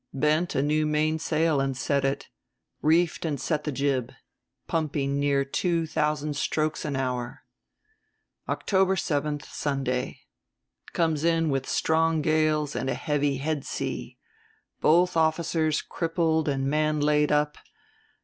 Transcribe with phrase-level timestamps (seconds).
[0.15, 2.27] Bent a new mainsail and set it.
[2.81, 4.11] Reefed and set the jib.
[4.65, 7.43] Pumping near two thousand strokes an hour.
[8.49, 10.21] "October seventh, Sunday.
[10.93, 14.17] Comes in with strong gales and a heavy head sea.
[14.79, 17.59] Both officers crippled and man laid up.